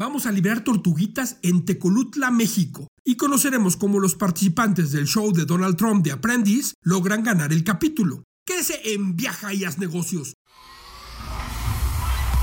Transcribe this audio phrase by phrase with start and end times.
[0.00, 5.44] vamos a liberar tortuguitas en Tecolutla, México, y conoceremos cómo los participantes del show de
[5.44, 8.24] Donald Trump de Aprendiz logran ganar el capítulo.
[8.46, 10.32] Quédese en Viaja y Haz Negocios.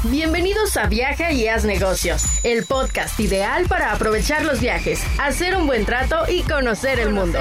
[0.04, 5.66] Bienvenidos a Viaja y Haz Negocios, el podcast ideal para aprovechar los viajes, hacer un
[5.66, 7.39] buen trato y conocer el mundo.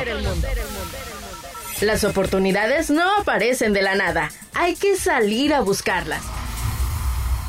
[1.83, 6.23] Las oportunidades no aparecen de la nada, hay que salir a buscarlas.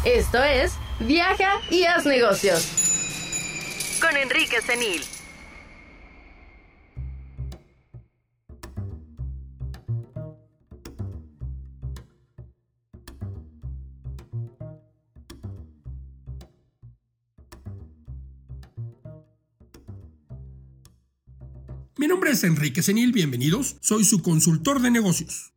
[0.04, 4.00] Esto es Viaja y haz negocios.
[4.02, 5.04] Con Enrique Senil.
[21.98, 23.78] Mi nombre es Enrique Senil, bienvenidos.
[23.82, 25.54] Soy su consultor de negocios.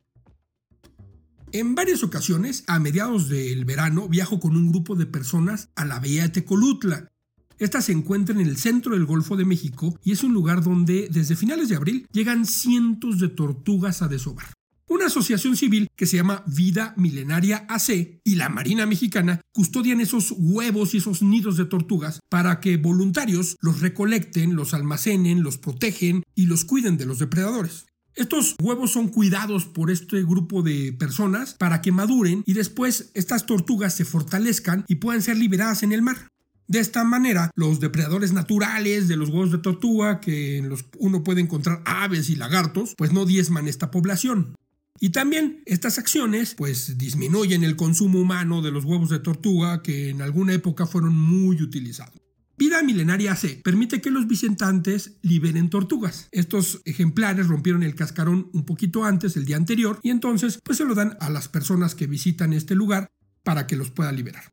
[1.53, 5.99] En varias ocasiones, a mediados del verano, viajo con un grupo de personas a la
[5.99, 7.11] bahía de Tecolutla.
[7.59, 11.09] Esta se encuentra en el centro del Golfo de México y es un lugar donde
[11.11, 14.47] desde finales de abril llegan cientos de tortugas a desovar.
[14.87, 20.33] Una asociación civil que se llama Vida Milenaria AC y la Marina Mexicana custodian esos
[20.37, 26.23] huevos y esos nidos de tortugas para que voluntarios los recolecten, los almacenen, los protegen
[26.33, 27.87] y los cuiden de los depredadores.
[28.15, 33.45] Estos huevos son cuidados por este grupo de personas para que maduren y después estas
[33.45, 36.27] tortugas se fortalezcan y puedan ser liberadas en el mar.
[36.67, 41.23] De esta manera, los depredadores naturales de los huevos de tortuga, que en los uno
[41.23, 44.55] puede encontrar aves y lagartos, pues no diezman esta población.
[44.99, 50.09] Y también estas acciones pues disminuyen el consumo humano de los huevos de tortuga que
[50.09, 52.20] en alguna época fueron muy utilizados.
[52.61, 56.27] Vida milenaria C permite que los visitantes liberen tortugas.
[56.31, 60.85] Estos ejemplares rompieron el cascarón un poquito antes, el día anterior, y entonces pues se
[60.85, 64.43] lo dan a las personas que visitan este lugar para que los pueda liberar.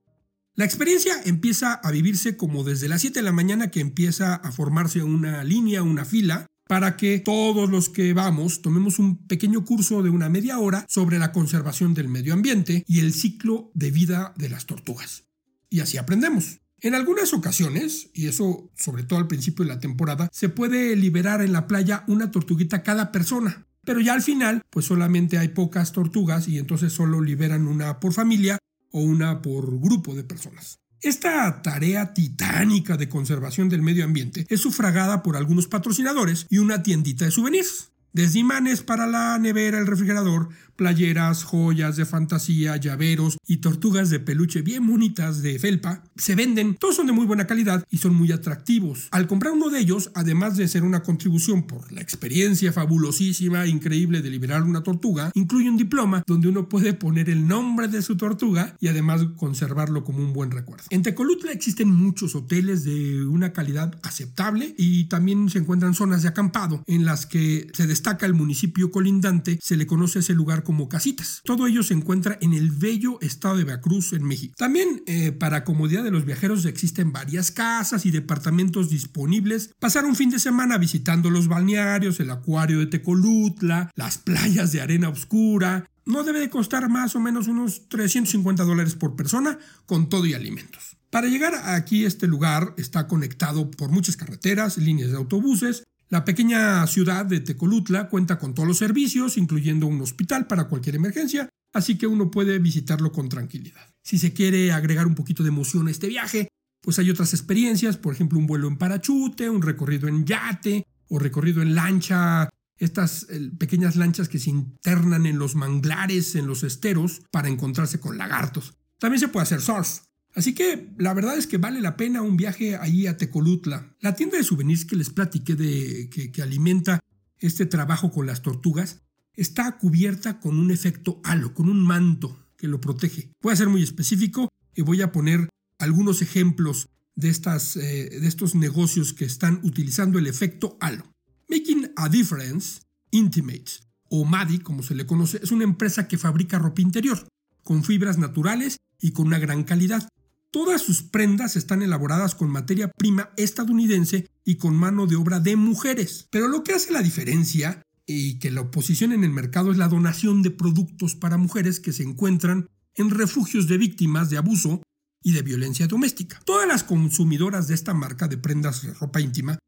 [0.54, 4.52] La experiencia empieza a vivirse como desde las 7 de la mañana que empieza a
[4.52, 10.02] formarse una línea, una fila, para que todos los que vamos tomemos un pequeño curso
[10.02, 14.32] de una media hora sobre la conservación del medio ambiente y el ciclo de vida
[14.38, 15.24] de las tortugas.
[15.68, 16.60] Y así aprendemos.
[16.80, 21.42] En algunas ocasiones, y eso sobre todo al principio de la temporada, se puede liberar
[21.42, 23.66] en la playa una tortuguita cada persona.
[23.84, 28.12] Pero ya al final, pues solamente hay pocas tortugas y entonces solo liberan una por
[28.12, 28.58] familia
[28.92, 30.78] o una por grupo de personas.
[31.00, 36.82] Esta tarea titánica de conservación del medio ambiente es sufragada por algunos patrocinadores y una
[36.82, 37.92] tiendita de souvenirs.
[38.18, 44.18] Desde imanes para la nevera, el refrigerador, playeras, joyas de fantasía, llaveros y tortugas de
[44.18, 46.74] peluche bien bonitas de felpa, se venden.
[46.74, 49.06] Todos son de muy buena calidad y son muy atractivos.
[49.12, 53.68] Al comprar uno de ellos, además de ser una contribución por la experiencia fabulosísima e
[53.68, 58.02] increíble de liberar una tortuga, incluye un diploma donde uno puede poner el nombre de
[58.02, 60.86] su tortuga y además conservarlo como un buen recuerdo.
[60.90, 66.28] En Tecolutla existen muchos hoteles de una calidad aceptable y también se encuentran zonas de
[66.28, 70.62] acampado en las que se destaca el municipio colindante, se le conoce a ese lugar
[70.62, 71.42] como casitas.
[71.44, 74.54] Todo ello se encuentra en el bello estado de Veracruz, en México.
[74.56, 79.72] También, eh, para comodidad de los viajeros, existen varias casas y departamentos disponibles.
[79.78, 84.80] Pasar un fin de semana visitando los balnearios, el acuario de Tecolutla, las playas de
[84.80, 85.88] arena oscura.
[86.04, 90.34] No debe de costar más o menos unos 350 dólares por persona, con todo y
[90.34, 90.96] alimentos.
[91.10, 96.86] Para llegar aquí, este lugar está conectado por muchas carreteras, líneas de autobuses, la pequeña
[96.86, 101.98] ciudad de Tecolutla cuenta con todos los servicios, incluyendo un hospital para cualquier emergencia, así
[101.98, 103.94] que uno puede visitarlo con tranquilidad.
[104.02, 106.48] Si se quiere agregar un poquito de emoción a este viaje,
[106.80, 111.18] pues hay otras experiencias, por ejemplo un vuelo en parachute, un recorrido en yate o
[111.18, 112.48] recorrido en lancha,
[112.78, 118.00] estas eh, pequeñas lanchas que se internan en los manglares, en los esteros, para encontrarse
[118.00, 118.74] con lagartos.
[118.98, 120.00] También se puede hacer surf,
[120.38, 123.96] Así que la verdad es que vale la pena un viaje ahí a Tecolutla.
[123.98, 127.00] La tienda de souvenirs que les platiqué de que, alimenta
[127.40, 129.02] este trabajo con las tortugas
[129.34, 133.32] está cubierta con un efecto halo, con un manto que lo protege.
[133.42, 135.48] Voy a ser muy específico y voy a poner
[135.80, 141.02] algunos ejemplos de, estas, eh, de estos negocios que están utilizando el efecto halo.
[141.48, 146.60] Making a Difference Intimates, o MADI como se le conoce, es una empresa que fabrica
[146.60, 147.26] ropa interior,
[147.64, 150.08] con fibras naturales y con una gran calidad.
[150.50, 155.56] Todas sus prendas están elaboradas con materia prima estadounidense y con mano de obra de
[155.56, 156.26] mujeres.
[156.30, 159.88] Pero lo que hace la diferencia y que la oposición en el mercado es la
[159.88, 164.82] donación de productos para mujeres que se encuentran en refugios de víctimas de abuso
[165.22, 166.40] y de violencia doméstica.
[166.46, 169.58] Todas las consumidoras de esta marca de prendas de ropa íntima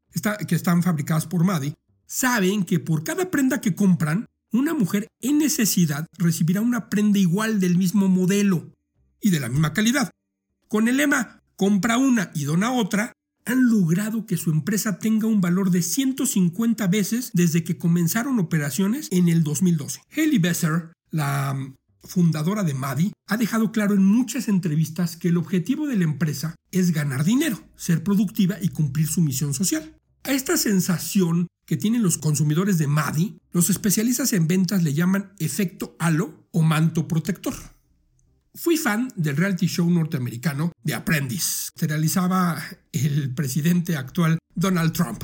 [0.47, 1.75] que están fabricadas por Madi
[2.07, 7.59] saben que por cada prenda que compran, una mujer en necesidad recibirá una prenda igual
[7.59, 8.73] del mismo modelo
[9.21, 10.09] y de la misma calidad.
[10.71, 13.11] Con el lema compra una y dona otra,
[13.45, 19.09] han logrado que su empresa tenga un valor de 150 veces desde que comenzaron operaciones
[19.11, 19.99] en el 2012.
[20.15, 25.35] Haley Besser, la mm, fundadora de Madi, ha dejado claro en muchas entrevistas que el
[25.35, 29.97] objetivo de la empresa es ganar dinero, ser productiva y cumplir su misión social.
[30.23, 35.33] A esta sensación que tienen los consumidores de Madi, los especialistas en ventas le llaman
[35.37, 37.55] efecto halo o manto protector.
[38.53, 42.61] Fui fan del reality show norteamericano The Apprentice, que realizaba
[42.91, 45.23] el presidente actual Donald Trump.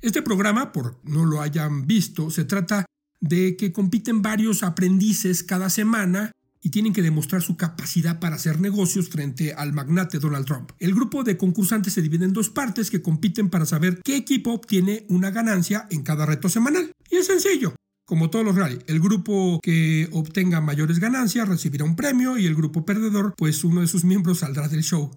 [0.00, 2.86] Este programa, por no lo hayan visto, se trata
[3.20, 6.30] de que compiten varios aprendices cada semana
[6.62, 10.70] y tienen que demostrar su capacidad para hacer negocios frente al magnate Donald Trump.
[10.78, 14.52] El grupo de concursantes se divide en dos partes que compiten para saber qué equipo
[14.52, 16.92] obtiene una ganancia en cada reto semanal.
[17.10, 17.74] Y es sencillo.
[18.08, 22.54] Como todos los rally, el grupo que obtenga mayores ganancias recibirá un premio y el
[22.54, 25.10] grupo perdedor, pues uno de sus miembros saldrá del show,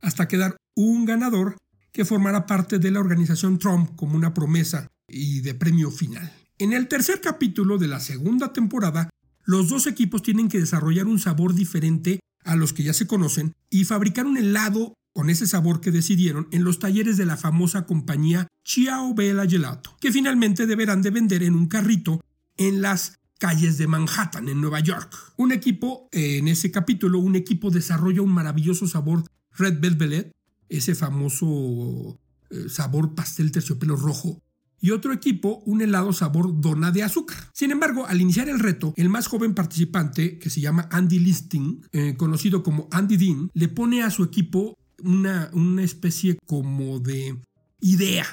[0.00, 1.58] hasta quedar un ganador
[1.92, 6.32] que formará parte de la organización Trump como una promesa y de premio final.
[6.56, 9.10] En el tercer capítulo de la segunda temporada,
[9.44, 13.52] los dos equipos tienen que desarrollar un sabor diferente a los que ya se conocen
[13.68, 17.84] y fabricar un helado con ese sabor que decidieron en los talleres de la famosa
[17.84, 22.20] compañía Ciao Bella Gelato, que finalmente deberán de vender en un carrito
[22.58, 25.14] en las calles de Manhattan, en Nueva York.
[25.36, 29.24] Un equipo, en ese capítulo, un equipo desarrolla un maravilloso sabor
[29.56, 30.32] Red Velvet,
[30.68, 32.18] ese famoso
[32.50, 34.42] eh, sabor pastel terciopelo rojo,
[34.80, 37.50] y otro equipo un helado sabor dona de azúcar.
[37.52, 41.82] Sin embargo, al iniciar el reto, el más joven participante, que se llama Andy Listing,
[41.92, 47.40] eh, conocido como Andy Dean, le pone a su equipo una, una especie como de
[47.80, 48.26] idea.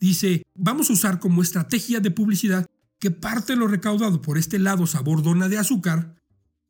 [0.00, 2.66] Dice, vamos a usar como estrategia de publicidad
[3.02, 6.14] que parte de lo recaudado por este lado sabor dona de azúcar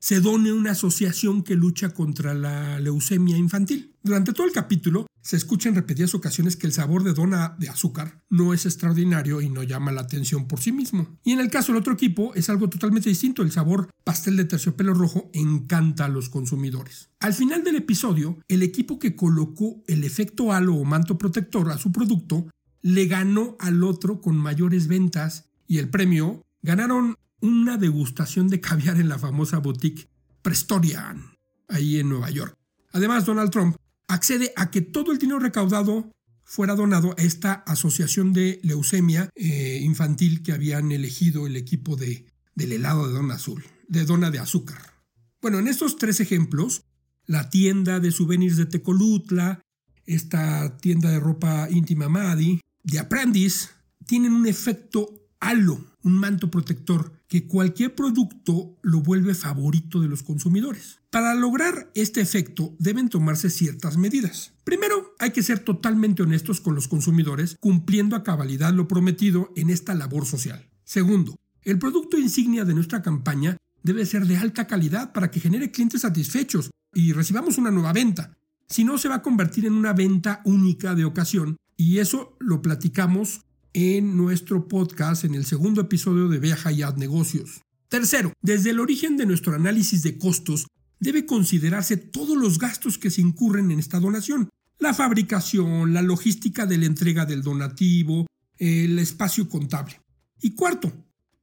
[0.01, 3.95] se done a una asociación que lucha contra la leucemia infantil.
[4.03, 7.69] Durante todo el capítulo se escucha en repetidas ocasiones que el sabor de dona de
[7.69, 11.07] azúcar no es extraordinario y no llama la atención por sí mismo.
[11.23, 13.43] Y en el caso del otro equipo es algo totalmente distinto.
[13.43, 17.11] El sabor pastel de terciopelo rojo encanta a los consumidores.
[17.21, 21.77] Al final del episodio, el equipo que colocó el efecto halo o manto protector a
[21.77, 22.49] su producto
[22.81, 29.01] le ganó al otro con mayores ventas y el premio, ganaron una degustación de caviar
[29.01, 30.09] en la famosa boutique
[30.43, 31.37] Prestorian,
[31.69, 32.57] ahí en Nueva York.
[32.93, 33.77] Además, Donald Trump
[34.09, 36.11] accede a que todo el dinero recaudado
[36.45, 42.27] fuera donado a esta asociación de leucemia eh, infantil que habían elegido el equipo de,
[42.55, 44.93] del helado de dona azul, de dona de azúcar.
[45.41, 46.83] Bueno, en estos tres ejemplos,
[47.27, 49.63] la tienda de souvenirs de Tecolutla,
[50.05, 53.69] esta tienda de ropa íntima Madi, de Apprentice,
[54.05, 60.23] tienen un efecto halo, un manto protector, que cualquier producto lo vuelve favorito de los
[60.23, 61.01] consumidores.
[61.11, 64.53] Para lograr este efecto deben tomarse ciertas medidas.
[64.63, 69.71] Primero, hay que ser totalmente honestos con los consumidores, cumpliendo a cabalidad lo prometido en
[69.71, 70.71] esta labor social.
[70.85, 75.73] Segundo, el producto insignia de nuestra campaña debe ser de alta calidad para que genere
[75.73, 78.39] clientes satisfechos y recibamos una nueva venta.
[78.69, 82.63] Si no, se va a convertir en una venta única de ocasión y eso lo
[82.63, 83.43] platicamos
[83.75, 87.63] en nuestro podcast en el segundo episodio de Viaja y Ad Negocios.
[87.89, 90.67] Tercero, desde el origen de nuestro análisis de costos
[91.01, 94.49] debe considerarse todos los gastos que se incurren en esta donación.
[94.79, 98.27] La fabricación, la logística de la entrega del donativo,
[98.59, 100.01] el espacio contable.
[100.41, 100.93] Y cuarto,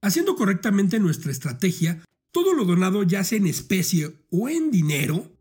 [0.02, 5.32] haciendo correctamente nuestra estrategia, todo lo donado ya sea en especie o en dinero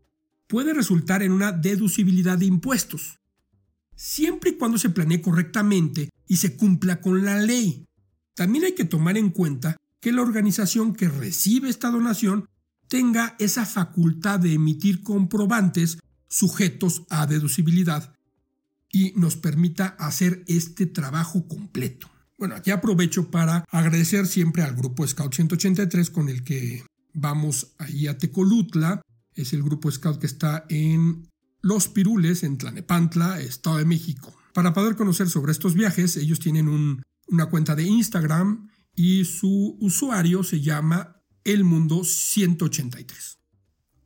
[0.47, 3.19] puede resultar en una deducibilidad de impuestos
[3.99, 7.85] siempre y cuando se planee correctamente y se cumpla con la ley.
[8.35, 12.47] También hay que tomar en cuenta que la organización que recibe esta donación
[12.87, 18.13] tenga esa facultad de emitir comprobantes sujetos a deducibilidad
[18.91, 22.09] y nos permita hacer este trabajo completo.
[22.37, 28.07] Bueno, aquí aprovecho para agradecer siempre al grupo Scout 183 con el que vamos ahí
[28.07, 29.01] a Tecolutla.
[29.33, 31.27] Es el grupo Scout que está en
[31.61, 34.38] los Pirules en Tlanepantla, Estado de México.
[34.59, 36.67] Para poder conocer sobre estos viajes, ellos tienen
[37.27, 43.39] una cuenta de Instagram y su usuario se llama El Mundo 183.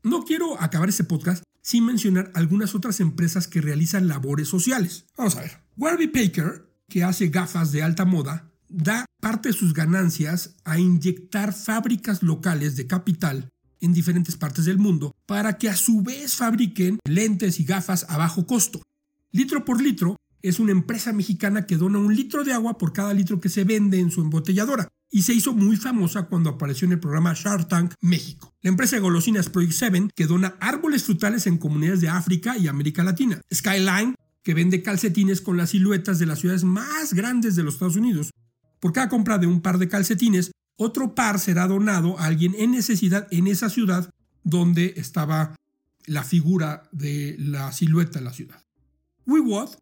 [0.03, 5.07] No quiero acabar este podcast sin mencionar algunas otras empresas que realizan labores sociales.
[5.17, 5.63] Vamos a ver.
[5.75, 11.51] Warby Packer, que hace gafas de alta moda, da parte de sus ganancias a inyectar
[11.51, 16.99] fábricas locales de capital en diferentes partes del mundo para que a su vez fabriquen
[17.09, 18.83] lentes y gafas a bajo costo.
[19.31, 23.13] Litro por litro es una empresa mexicana que dona un litro de agua por cada
[23.13, 24.89] litro que se vende en su embotelladora.
[25.15, 28.51] y se hizo muy famosa cuando apareció en el programa Shark Tank México.
[28.63, 32.67] La empresa de golosinas Project 7, que dona árboles frutales en comunidades de África y
[32.67, 33.39] América Latina.
[33.53, 37.95] Skyline, que vende calcetines con las siluetas de las ciudades más grandes de los Estados
[37.95, 38.31] Unidos.
[38.79, 42.71] Por cada compra de un par de calcetines, otro par será donado a alguien en
[42.71, 44.09] necesidad en esa ciudad
[44.43, 45.55] donde estaba
[46.07, 48.63] la figura de la silueta de la ciudad.
[49.27, 49.77] WeWatt,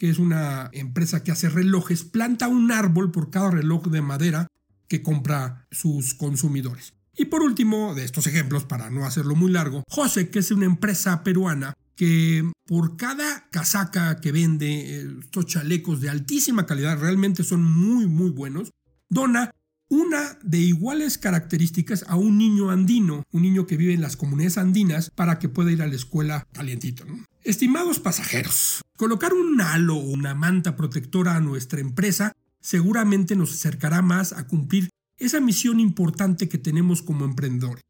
[0.00, 4.46] que es una empresa que hace relojes, planta un árbol por cada reloj de madera
[4.88, 6.94] que compra sus consumidores.
[7.14, 10.64] Y por último, de estos ejemplos, para no hacerlo muy largo, José, que es una
[10.64, 17.44] empresa peruana que por cada casaca que vende, eh, estos chalecos de altísima calidad, realmente
[17.44, 18.70] son muy, muy buenos,
[19.10, 19.50] dona
[19.90, 24.56] una de iguales características a un niño andino, un niño que vive en las comunidades
[24.56, 27.04] andinas, para que pueda ir a la escuela calientito.
[27.50, 32.30] Estimados pasajeros, colocar un halo o una manta protectora a nuestra empresa
[32.60, 34.88] seguramente nos acercará más a cumplir
[35.18, 37.82] esa misión importante que tenemos como emprendedores,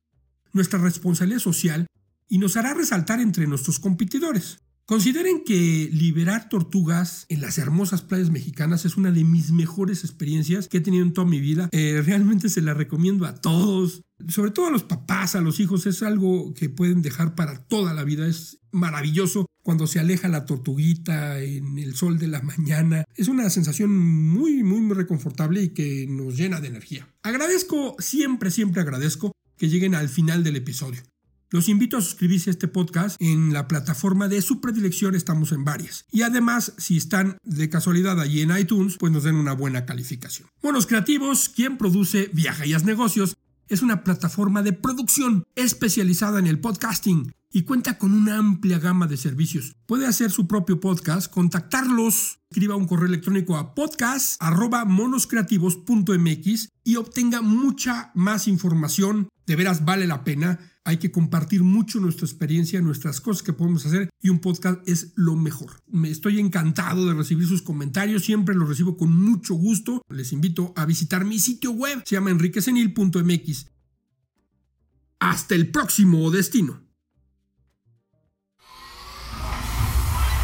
[0.54, 1.86] nuestra responsabilidad social
[2.26, 4.60] y nos hará resaltar entre nuestros competidores.
[4.90, 10.66] Consideren que liberar tortugas en las hermosas playas mexicanas es una de mis mejores experiencias
[10.66, 11.68] que he tenido en toda mi vida.
[11.70, 15.86] Eh, realmente se la recomiendo a todos, sobre todo a los papás, a los hijos.
[15.86, 18.26] Es algo que pueden dejar para toda la vida.
[18.26, 23.04] Es maravilloso cuando se aleja la tortuguita en el sol de la mañana.
[23.14, 27.08] Es una sensación muy, muy, muy reconfortable y que nos llena de energía.
[27.22, 31.00] Agradezco, siempre, siempre agradezco que lleguen al final del episodio.
[31.52, 35.64] Los invito a suscribirse a este podcast en la plataforma de su predilección, estamos en
[35.64, 36.06] varias.
[36.12, 40.48] Y además, si están de casualidad allí en iTunes, pues nos den una buena calificación.
[40.62, 46.46] Monos Creativos, quien produce Viaja y Haz Negocios, es una plataforma de producción especializada en
[46.46, 49.74] el podcasting y cuenta con una amplia gama de servicios.
[49.86, 58.12] Puede hacer su propio podcast, contactarlos, escriba un correo electrónico a podcast.monoscreativos.mx y obtenga mucha
[58.14, 59.28] más información.
[59.46, 60.60] De veras vale la pena.
[60.90, 65.12] Hay que compartir mucho nuestra experiencia, nuestras cosas que podemos hacer y un podcast es
[65.14, 65.80] lo mejor.
[65.86, 70.02] Me estoy encantado de recibir sus comentarios, siempre los recibo con mucho gusto.
[70.08, 73.66] Les invito a visitar mi sitio web, se llama enriquecenil.mx.
[75.20, 76.82] Hasta el próximo destino.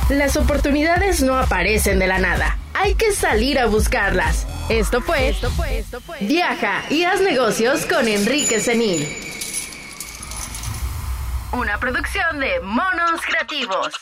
[0.09, 2.57] Las oportunidades no aparecen de la nada.
[2.73, 4.47] Hay que salir a buscarlas.
[4.69, 6.19] Esto fue, esto fue, esto fue.
[6.21, 9.26] Viaja y haz negocios con Enrique Senil.
[11.57, 13.95] Una producción de Monos Creativos.